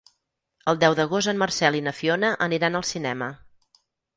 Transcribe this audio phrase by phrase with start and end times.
[0.73, 3.33] El deu d'agost en Marcel i na Fiona aniran al cinema.